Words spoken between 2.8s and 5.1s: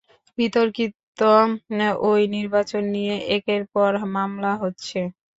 নিয়ে একের পর মামলা হচ্ছে।